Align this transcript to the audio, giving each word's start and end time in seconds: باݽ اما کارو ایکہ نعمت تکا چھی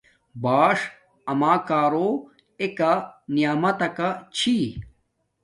باݽ 0.43 0.77
اما 1.31 1.53
کارو 1.67 2.09
ایکہ 2.61 2.91
نعمت 3.35 3.75
تکا 3.79 4.09
چھی 4.35 4.57